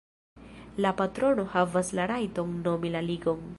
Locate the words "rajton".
2.13-2.59